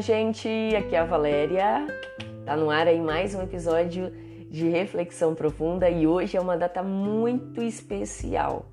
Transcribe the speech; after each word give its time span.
Gente! 0.00 0.48
Aqui 0.78 0.96
é 0.96 0.98
a 0.98 1.04
Valéria. 1.04 1.86
Tá 2.46 2.56
no 2.56 2.70
ar 2.70 2.88
aí 2.88 2.98
mais 2.98 3.34
um 3.34 3.42
episódio 3.42 4.10
de 4.50 4.66
Reflexão 4.66 5.34
Profunda 5.34 5.90
e 5.90 6.06
hoje 6.06 6.38
é 6.38 6.40
uma 6.40 6.56
data 6.56 6.82
muito 6.82 7.62
especial. 7.62 8.64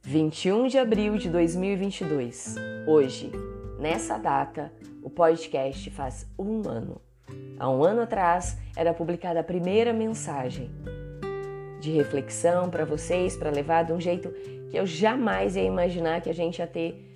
21 0.00 0.68
de 0.68 0.78
abril 0.78 1.18
de 1.18 1.28
2022. 1.28 2.54
Hoje, 2.86 3.30
nessa 3.78 4.16
data, 4.16 4.72
o 5.02 5.10
podcast 5.10 5.90
faz 5.90 6.26
um 6.38 6.66
ano. 6.66 6.98
Há 7.58 7.68
um 7.68 7.84
ano 7.84 8.00
atrás 8.00 8.56
era 8.74 8.94
publicada 8.94 9.40
a 9.40 9.44
primeira 9.44 9.92
mensagem 9.92 10.70
de 11.78 11.90
reflexão 11.90 12.70
para 12.70 12.86
vocês, 12.86 13.36
para 13.36 13.50
levar 13.50 13.84
de 13.84 13.92
um 13.92 14.00
jeito 14.00 14.30
que 14.70 14.78
eu 14.78 14.86
jamais 14.86 15.56
ia 15.56 15.64
imaginar 15.64 16.22
que 16.22 16.30
a 16.30 16.34
gente 16.34 16.60
ia 16.60 16.66
ter 16.66 17.13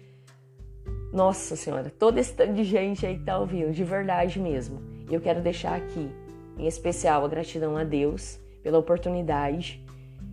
nossa 1.12 1.56
Senhora, 1.56 1.90
todo 1.90 2.18
esse 2.18 2.34
tanto 2.34 2.52
de 2.52 2.64
gente 2.64 3.06
aí 3.06 3.16
que 3.16 3.24
tá 3.24 3.38
ouvindo, 3.38 3.72
de 3.72 3.84
verdade 3.84 4.38
mesmo. 4.38 4.82
E 5.08 5.14
eu 5.14 5.20
quero 5.20 5.40
deixar 5.40 5.74
aqui, 5.74 6.10
em 6.58 6.66
especial, 6.66 7.24
a 7.24 7.28
gratidão 7.28 7.76
a 7.76 7.84
Deus 7.84 8.38
pela 8.62 8.78
oportunidade 8.78 9.82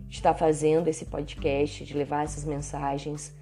de 0.06 0.16
estar 0.16 0.34
fazendo 0.34 0.88
esse 0.88 1.06
podcast, 1.06 1.84
de 1.84 1.96
levar 1.96 2.24
essas 2.24 2.44
mensagens 2.44 3.34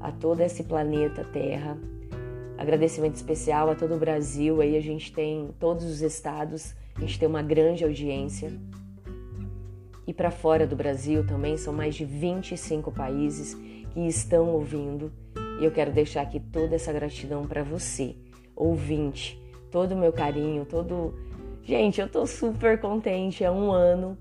a 0.00 0.10
todo 0.10 0.40
esse 0.40 0.64
planeta 0.64 1.24
Terra. 1.24 1.78
Agradecimento 2.58 3.14
especial 3.14 3.70
a 3.70 3.74
todo 3.74 3.94
o 3.94 3.98
Brasil, 3.98 4.60
aí 4.60 4.76
a 4.76 4.80
gente 4.80 5.12
tem 5.12 5.50
todos 5.58 5.84
os 5.84 6.02
estados, 6.02 6.74
a 6.96 7.00
gente 7.00 7.18
tem 7.18 7.28
uma 7.28 7.42
grande 7.42 7.84
audiência. 7.84 8.52
E 10.06 10.12
para 10.12 10.30
fora 10.30 10.66
do 10.66 10.76
Brasil 10.76 11.26
também 11.26 11.56
são 11.56 11.72
mais 11.72 11.94
de 11.94 12.04
25 12.04 12.90
países 12.90 13.54
que 13.92 14.00
estão 14.06 14.48
ouvindo 14.50 15.12
e 15.60 15.64
eu 15.64 15.70
quero 15.70 15.92
deixar 15.92 16.22
aqui 16.22 16.40
toda 16.40 16.74
essa 16.74 16.92
gratidão 16.92 17.46
para 17.46 17.62
você, 17.62 18.16
ouvinte, 18.56 19.40
todo 19.70 19.92
o 19.92 19.96
meu 19.96 20.12
carinho, 20.12 20.64
todo. 20.64 21.14
Gente, 21.62 22.00
eu 22.00 22.08
tô 22.08 22.26
super 22.26 22.80
contente. 22.80 23.42
É 23.42 23.50
um 23.50 23.70
ano 23.70 24.18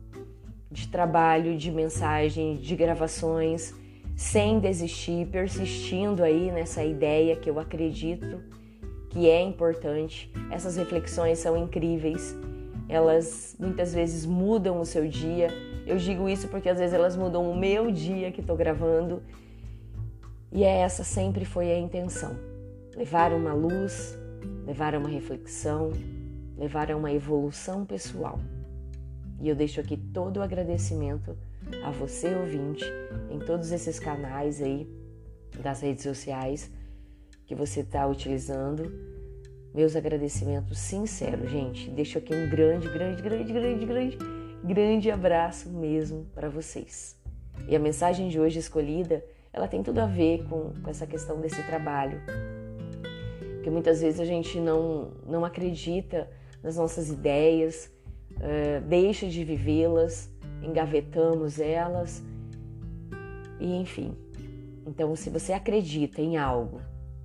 de 0.72 0.88
trabalho, 0.88 1.58
de 1.58 1.72
mensagem, 1.72 2.56
de 2.56 2.76
gravações, 2.76 3.74
sem 4.16 4.60
desistir, 4.60 5.28
persistindo 5.28 6.24
aí 6.24 6.52
nessa 6.52 6.84
ideia 6.84 7.36
que 7.36 7.50
eu 7.50 7.60
acredito 7.60 8.42
que 9.10 9.30
é 9.30 9.42
importante. 9.42 10.32
Essas 10.50 10.76
reflexões 10.76 11.38
são 11.40 11.56
incríveis. 11.56 12.36
Elas 12.90 13.56
muitas 13.60 13.94
vezes 13.94 14.26
mudam 14.26 14.82
o 14.82 14.86
seu 14.86 15.08
dia. 15.08 15.50
Eu 15.86 15.98
digo 15.98 16.28
isso 16.28 16.48
porque 16.48 16.70
às 16.70 16.80
vezes 16.80 16.94
elas 16.94 17.16
mudam 17.16 17.50
o 17.50 17.56
meu 17.56 17.92
dia 17.92 18.32
que 18.32 18.42
estou 18.42 18.56
gravando 18.56 19.22
e 20.54 20.64
é 20.64 20.82
essa 20.82 21.04
sempre 21.04 21.44
foi 21.44 21.72
a 21.72 21.80
intenção: 21.80 22.38
levar 22.96 23.34
uma 23.34 23.54
luz, 23.54 24.16
levar 24.66 24.96
uma 24.96 25.10
reflexão, 25.10 25.92
levar 26.56 26.92
uma 26.92 27.12
evolução 27.12 27.86
pessoal. 27.86 28.40
E 29.42 29.50
eu 29.50 29.56
deixo 29.56 29.82
aqui 29.82 29.98
todo 29.98 30.38
o 30.38 30.42
agradecimento 30.44 31.36
a 31.84 31.90
você, 31.90 32.36
ouvinte, 32.36 32.86
em 33.32 33.40
todos 33.40 33.72
esses 33.72 34.00
canais 34.00 34.62
aí 34.62 34.88
das 35.62 35.82
redes 35.82 36.04
sociais 36.04 36.72
que 37.46 37.56
você 37.56 37.80
está 37.80 38.06
utilizando. 38.08 38.92
Meus 39.74 39.96
agradecimentos 39.96 40.78
sinceros, 40.78 41.50
gente. 41.50 41.90
Deixo 41.90 42.20
aqui 42.20 42.34
um 42.34 42.48
grande, 42.48 42.88
grande, 42.90 43.22
grande, 43.24 43.52
grande, 43.52 43.86
grande, 43.86 44.18
grande 44.64 45.12
abraço 45.12 45.70
mesmo 45.72 46.28
para 46.34 46.48
vocês. 46.48 47.20
E 47.68 47.76
a 47.76 47.80
mensagem 47.80 48.30
de 48.30 48.40
hoje 48.40 48.60
escolhida 48.60 49.26
ela 49.54 49.68
tem 49.68 49.84
tudo 49.84 50.00
a 50.00 50.08
ver 50.08 50.44
com, 50.50 50.74
com 50.82 50.90
essa 50.90 51.06
questão 51.06 51.40
desse 51.40 51.62
trabalho. 51.64 52.20
Porque 53.56 53.70
muitas 53.70 54.02
vezes 54.02 54.20
a 54.20 54.26
gente 54.26 54.60
não, 54.60 55.12
não 55.26 55.46
acredita 55.46 56.28
nas 56.64 56.76
nossas 56.76 57.10
ideias, 57.10 57.92
uh, 58.32 58.82
deixa 58.88 59.28
de 59.28 59.44
vivê-las, 59.44 60.30
engavetamos 60.62 61.60
elas, 61.60 62.24
e 63.60 63.76
enfim. 63.76 64.18
Então, 64.86 65.16
se 65.16 65.30
você 65.30 65.54
acredita 65.54 66.22
em 66.22 66.36
algo, 66.36 66.82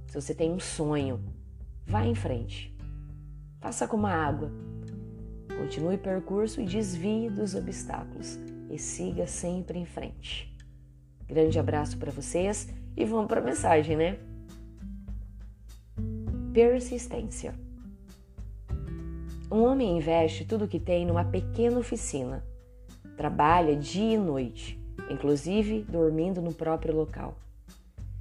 se 0.06 0.20
você 0.20 0.34
tem 0.34 0.52
um 0.52 0.60
sonho, 0.60 1.20
vá 1.86 2.04
em 2.04 2.14
frente. 2.14 2.76
Faça 3.58 3.88
como 3.88 4.06
a 4.06 4.12
água. 4.12 4.52
Continue 5.56 5.96
o 5.96 5.98
percurso 5.98 6.60
e 6.60 6.64
desvie 6.66 7.28
dos 7.28 7.54
obstáculos 7.54 8.38
e 8.70 8.78
siga 8.78 9.26
sempre 9.26 9.78
em 9.78 9.84
frente. 9.84 10.56
Grande 11.28 11.58
abraço 11.58 11.98
para 11.98 12.10
vocês 12.10 12.68
e 12.96 13.04
vamos 13.04 13.26
para 13.26 13.40
a 13.40 13.44
mensagem, 13.44 13.96
né? 13.96 14.18
Persistência. 16.54 17.54
Um 19.52 19.62
homem 19.62 19.98
investe 19.98 20.46
tudo 20.46 20.64
o 20.64 20.68
que 20.68 20.80
tem 20.80 21.04
numa 21.04 21.24
pequena 21.24 21.78
oficina. 21.78 22.42
Trabalha 23.16 23.76
dia 23.76 24.14
e 24.14 24.18
noite, 24.18 24.80
inclusive 25.10 25.82
dormindo 25.82 26.40
no 26.40 26.54
próprio 26.54 26.96
local. 26.96 27.36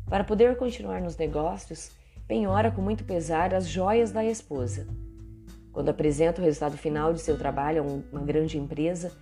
Para 0.09 0.25
poder 0.25 0.57
continuar 0.57 1.01
nos 1.01 1.15
negócios, 1.15 1.91
penhora 2.27 2.71
com 2.71 2.81
muito 2.81 3.05
pesar 3.05 3.53
as 3.53 3.67
joias 3.67 4.11
da 4.11 4.23
esposa. 4.23 4.85
Quando 5.71 5.89
apresenta 5.89 6.41
o 6.41 6.43
resultado 6.43 6.77
final 6.77 7.13
de 7.13 7.21
seu 7.21 7.37
trabalho 7.37 7.83
a 7.83 8.15
uma 8.15 8.25
grande 8.25 8.57
empresa, 8.57 9.13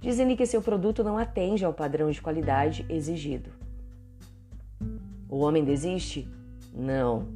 dizendo 0.00 0.36
que 0.36 0.46
seu 0.46 0.62
produto 0.62 1.04
não 1.04 1.18
atende 1.18 1.64
ao 1.64 1.74
padrão 1.74 2.10
de 2.10 2.20
qualidade 2.20 2.84
exigido. 2.88 3.50
O 5.28 5.38
homem 5.40 5.62
desiste? 5.62 6.28
Não. 6.74 7.28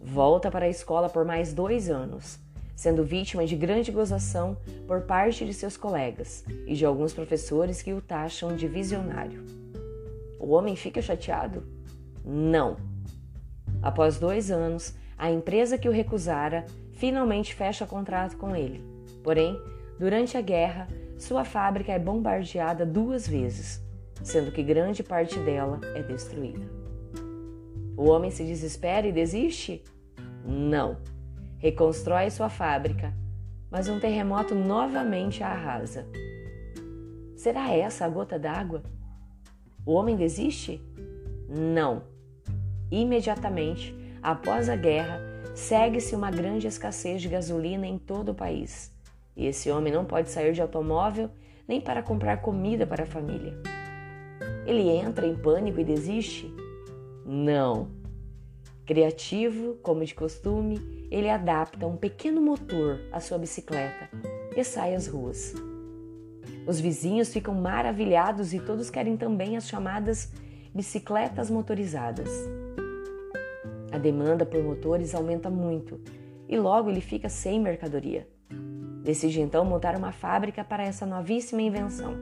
Volta 0.00 0.50
para 0.50 0.66
a 0.66 0.70
escola 0.70 1.08
por 1.08 1.24
mais 1.24 1.52
dois 1.52 1.90
anos, 1.90 2.38
sendo 2.76 3.04
vítima 3.04 3.44
de 3.44 3.56
grande 3.56 3.90
gozação 3.90 4.56
por 4.86 5.02
parte 5.02 5.44
de 5.44 5.52
seus 5.52 5.76
colegas 5.76 6.44
e 6.66 6.74
de 6.74 6.84
alguns 6.84 7.12
professores 7.12 7.82
que 7.82 7.92
o 7.92 8.00
taxam 8.00 8.54
de 8.54 8.68
visionário. 8.68 9.44
O 10.38 10.52
homem 10.52 10.76
fica 10.76 11.02
chateado? 11.02 11.64
Não. 12.24 12.76
Após 13.82 14.18
dois 14.18 14.50
anos, 14.50 14.94
a 15.18 15.30
empresa 15.30 15.76
que 15.76 15.88
o 15.88 15.92
recusara 15.92 16.66
finalmente 16.92 17.54
fecha 17.54 17.86
contrato 17.86 18.36
com 18.36 18.54
ele. 18.54 18.82
Porém, 19.22 19.60
durante 19.98 20.36
a 20.36 20.40
guerra, 20.40 20.88
sua 21.18 21.44
fábrica 21.44 21.92
é 21.92 21.98
bombardeada 21.98 22.84
duas 22.84 23.26
vezes, 23.26 23.82
sendo 24.22 24.52
que 24.52 24.62
grande 24.62 25.02
parte 25.02 25.38
dela 25.38 25.80
é 25.94 26.02
destruída. 26.02 26.66
O 27.96 28.08
homem 28.10 28.30
se 28.30 28.44
desespera 28.44 29.06
e 29.06 29.12
desiste? 29.12 29.82
Não. 30.44 30.98
Reconstrói 31.58 32.30
sua 32.30 32.50
fábrica, 32.50 33.14
mas 33.70 33.88
um 33.88 33.98
terremoto 33.98 34.54
novamente 34.54 35.42
a 35.42 35.48
arrasa. 35.48 36.06
Será 37.34 37.72
essa 37.72 38.04
a 38.04 38.08
gota 38.08 38.38
d'água? 38.38 38.82
O 39.84 39.92
homem 39.92 40.16
desiste? 40.16 40.82
Não. 41.48 42.02
Imediatamente, 42.90 43.94
após 44.22 44.68
a 44.68 44.76
guerra, 44.76 45.20
segue-se 45.54 46.14
uma 46.14 46.30
grande 46.30 46.66
escassez 46.66 47.22
de 47.22 47.28
gasolina 47.28 47.86
em 47.86 47.98
todo 47.98 48.30
o 48.30 48.34
país. 48.34 48.95
E 49.36 49.46
esse 49.46 49.70
homem 49.70 49.92
não 49.92 50.04
pode 50.04 50.30
sair 50.30 50.52
de 50.52 50.62
automóvel 50.62 51.30
nem 51.68 51.80
para 51.80 52.02
comprar 52.02 52.40
comida 52.40 52.86
para 52.86 53.02
a 53.02 53.06
família. 53.06 53.54
Ele 54.64 54.88
entra 54.88 55.26
em 55.26 55.36
pânico 55.36 55.80
e 55.80 55.84
desiste? 55.84 56.52
Não. 57.24 57.88
Criativo, 58.86 59.74
como 59.82 60.04
de 60.04 60.14
costume, 60.14 61.08
ele 61.10 61.28
adapta 61.28 61.86
um 61.86 61.96
pequeno 61.96 62.40
motor 62.40 63.00
à 63.12 63.20
sua 63.20 63.36
bicicleta 63.36 64.08
e 64.56 64.64
sai 64.64 64.94
às 64.94 65.06
ruas. 65.06 65.54
Os 66.66 66.80
vizinhos 66.80 67.32
ficam 67.32 67.54
maravilhados 67.54 68.54
e 68.54 68.60
todos 68.60 68.90
querem 68.90 69.16
também 69.16 69.56
as 69.56 69.68
chamadas 69.68 70.32
bicicletas 70.74 71.50
motorizadas. 71.50 72.28
A 73.92 73.98
demanda 73.98 74.44
por 74.44 74.62
motores 74.62 75.14
aumenta 75.14 75.48
muito 75.48 76.00
e 76.48 76.56
logo 76.56 76.90
ele 76.90 77.00
fica 77.00 77.28
sem 77.28 77.60
mercadoria. 77.60 78.28
Decide 79.06 79.40
então 79.40 79.64
montar 79.64 79.94
uma 79.94 80.10
fábrica 80.10 80.64
para 80.64 80.82
essa 80.82 81.06
novíssima 81.06 81.62
invenção. 81.62 82.16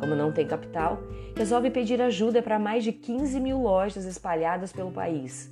Como 0.00 0.16
não 0.16 0.32
tem 0.32 0.44
capital, 0.44 0.98
resolve 1.36 1.70
pedir 1.70 2.02
ajuda 2.02 2.42
para 2.42 2.58
mais 2.58 2.82
de 2.82 2.90
15 2.90 3.38
mil 3.38 3.62
lojas 3.62 4.04
espalhadas 4.04 4.72
pelo 4.72 4.90
país. 4.90 5.48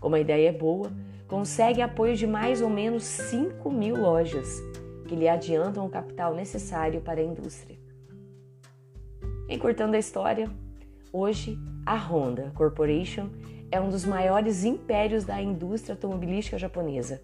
Como 0.00 0.14
a 0.16 0.20
ideia 0.20 0.48
é 0.48 0.52
boa, 0.52 0.90
consegue 1.28 1.82
apoio 1.82 2.16
de 2.16 2.26
mais 2.26 2.62
ou 2.62 2.70
menos 2.70 3.04
5 3.04 3.70
mil 3.70 3.96
lojas, 3.96 4.62
que 5.06 5.14
lhe 5.14 5.28
adiantam 5.28 5.84
o 5.84 5.90
capital 5.90 6.34
necessário 6.34 7.02
para 7.02 7.20
a 7.20 7.24
indústria. 7.24 7.78
Encurtando 9.46 9.94
a 9.94 9.98
história, 9.98 10.48
hoje 11.12 11.58
a 11.84 11.96
Honda 11.96 12.50
Corporation 12.54 13.28
é 13.70 13.78
um 13.78 13.90
dos 13.90 14.06
maiores 14.06 14.64
impérios 14.64 15.22
da 15.22 15.42
indústria 15.42 15.92
automobilística 15.92 16.58
japonesa 16.58 17.20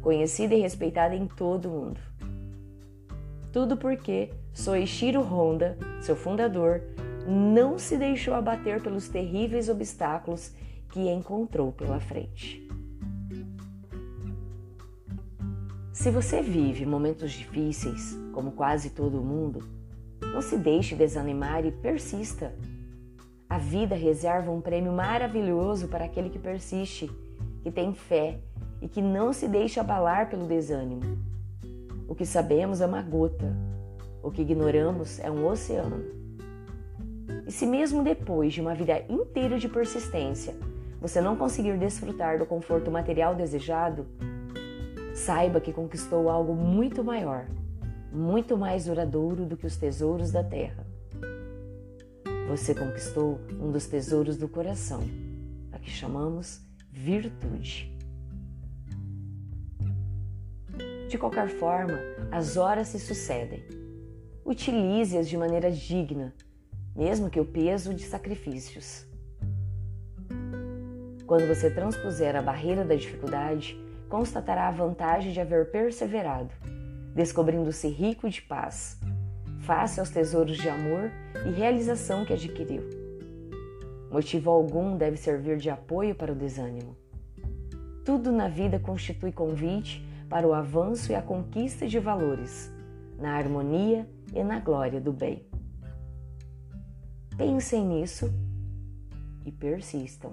conhecida 0.00 0.54
e 0.54 0.60
respeitada 0.60 1.14
em 1.14 1.26
todo 1.26 1.66
o 1.66 1.72
mundo. 1.72 2.00
Tudo 3.52 3.76
porque 3.76 4.30
Soichiro 4.52 5.22
Honda, 5.22 5.76
seu 6.00 6.14
fundador, 6.14 6.82
não 7.26 7.78
se 7.78 7.96
deixou 7.96 8.34
abater 8.34 8.82
pelos 8.82 9.08
terríveis 9.08 9.68
obstáculos 9.68 10.52
que 10.90 11.08
encontrou 11.08 11.72
pela 11.72 12.00
frente. 12.00 12.66
Se 15.92 16.10
você 16.10 16.40
vive 16.40 16.86
momentos 16.86 17.30
difíceis, 17.32 18.16
como 18.32 18.52
quase 18.52 18.90
todo 18.90 19.20
mundo, 19.20 19.60
não 20.32 20.40
se 20.40 20.56
deixe 20.56 20.94
desanimar 20.94 21.66
e 21.66 21.72
persista. 21.72 22.54
A 23.48 23.58
vida 23.58 23.94
reserva 23.94 24.50
um 24.50 24.60
prêmio 24.60 24.92
maravilhoso 24.92 25.88
para 25.88 26.04
aquele 26.04 26.30
que 26.30 26.38
persiste, 26.38 27.10
que 27.62 27.70
tem 27.70 27.92
fé 27.92 28.40
e 28.80 28.88
que 28.88 29.02
não 29.02 29.32
se 29.32 29.46
deixa 29.46 29.80
abalar 29.80 30.28
pelo 30.30 30.46
desânimo. 30.46 31.18
O 32.08 32.14
que 32.14 32.26
sabemos 32.26 32.80
é 32.80 32.86
uma 32.86 33.02
gota, 33.02 33.54
o 34.22 34.30
que 34.30 34.42
ignoramos 34.42 35.18
é 35.20 35.30
um 35.30 35.46
oceano. 35.46 36.02
E 37.46 37.52
se 37.52 37.66
mesmo 37.66 38.02
depois 38.02 38.52
de 38.52 38.60
uma 38.60 38.74
vida 38.74 39.04
inteira 39.08 39.58
de 39.58 39.68
persistência, 39.68 40.54
você 41.00 41.20
não 41.20 41.36
conseguir 41.36 41.78
desfrutar 41.78 42.38
do 42.38 42.46
conforto 42.46 42.90
material 42.90 43.34
desejado, 43.34 44.06
saiba 45.14 45.60
que 45.60 45.72
conquistou 45.72 46.28
algo 46.28 46.54
muito 46.54 47.02
maior, 47.02 47.46
muito 48.12 48.56
mais 48.56 48.84
duradouro 48.84 49.46
do 49.46 49.56
que 49.56 49.66
os 49.66 49.76
tesouros 49.76 50.30
da 50.30 50.44
terra. 50.44 50.86
Você 52.48 52.74
conquistou 52.74 53.40
um 53.60 53.70
dos 53.70 53.86
tesouros 53.86 54.36
do 54.36 54.48
coração, 54.48 55.00
a 55.72 55.78
que 55.78 55.90
chamamos 55.90 56.60
virtude. 56.90 57.89
De 61.10 61.18
qualquer 61.18 61.48
forma, 61.48 61.98
as 62.30 62.56
horas 62.56 62.86
se 62.86 63.00
sucedem. 63.00 63.64
Utilize-as 64.44 65.28
de 65.28 65.36
maneira 65.36 65.68
digna, 65.68 66.32
mesmo 66.94 67.28
que 67.28 67.40
o 67.40 67.44
peso 67.44 67.92
de 67.92 68.04
sacrifícios. 68.04 69.04
Quando 71.26 71.48
você 71.48 71.68
transpuser 71.68 72.36
a 72.36 72.42
barreira 72.42 72.84
da 72.84 72.94
dificuldade, 72.94 73.76
constatará 74.08 74.68
a 74.68 74.70
vantagem 74.70 75.32
de 75.32 75.40
haver 75.40 75.72
perseverado, 75.72 76.54
descobrindo-se 77.12 77.88
rico 77.88 78.30
de 78.30 78.42
paz, 78.42 78.96
face 79.62 79.98
aos 79.98 80.10
tesouros 80.10 80.58
de 80.58 80.68
amor 80.68 81.10
e 81.44 81.50
realização 81.50 82.24
que 82.24 82.34
adquiriu. 82.34 82.88
Motivo 84.12 84.48
algum 84.48 84.96
deve 84.96 85.16
servir 85.16 85.56
de 85.56 85.70
apoio 85.70 86.14
para 86.14 86.30
o 86.30 86.36
desânimo. 86.36 86.96
Tudo 88.04 88.30
na 88.30 88.46
vida 88.46 88.78
constitui 88.78 89.32
convite 89.32 90.08
para 90.30 90.46
o 90.46 90.54
avanço 90.54 91.10
e 91.10 91.14
a 91.16 91.20
conquista 91.20 91.88
de 91.88 91.98
valores, 91.98 92.72
na 93.18 93.36
harmonia 93.36 94.08
e 94.32 94.44
na 94.44 94.60
glória 94.60 95.00
do 95.00 95.12
bem. 95.12 95.44
Pensem 97.36 97.84
nisso 97.84 98.32
e 99.44 99.50
persistam. 99.50 100.30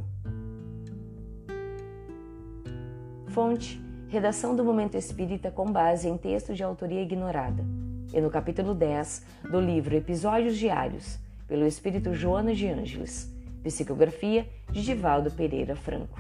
Fonte: 3.30 3.82
Redação 4.08 4.56
do 4.56 4.64
Momento 4.64 4.96
Espírita 4.96 5.50
com 5.50 5.72
base 5.72 6.08
em 6.08 6.16
texto 6.16 6.54
de 6.54 6.64
autoria 6.64 7.02
ignorada. 7.02 7.66
E 8.14 8.22
no 8.22 8.30
capítulo 8.30 8.74
10 8.74 9.26
do 9.52 9.60
livro 9.60 9.96
Episódios 9.96 10.56
Diários, 10.58 11.20
pelo 11.48 11.66
Espírito 11.66 12.14
Joana 12.14 12.54
de 12.54 12.68
Ângeles. 12.68 13.34
Psicografia 13.64 14.48
de 14.72 14.84
Divaldo 14.84 15.32
Pereira 15.32 15.76
Franco. 15.76 16.20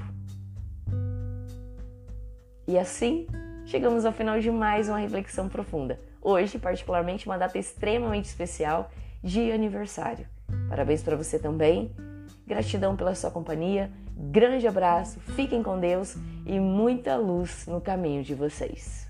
E 2.67 2.77
assim, 2.77 3.25
chegamos 3.67 4.05
ao 4.05 4.13
final 4.13 4.39
de 4.39 4.49
mais 4.49 4.87
uma 4.87 4.97
reflexão 4.97 5.49
profunda. 5.49 5.99
Hoje, 6.21 6.57
particularmente, 6.57 7.25
uma 7.25 7.37
data 7.37 7.57
extremamente 7.57 8.25
especial 8.25 8.89
de 9.21 9.51
aniversário. 9.51 10.25
Parabéns 10.69 11.03
para 11.03 11.17
você 11.17 11.37
também. 11.37 11.91
Gratidão 12.47 12.95
pela 12.95 13.13
sua 13.13 13.29
companhia. 13.29 13.91
Grande 14.15 14.67
abraço, 14.67 15.19
fiquem 15.19 15.61
com 15.61 15.79
Deus 15.79 16.15
e 16.45 16.59
muita 16.59 17.17
luz 17.17 17.67
no 17.67 17.79
caminho 17.79 18.23
de 18.23 18.33
vocês. 18.33 19.06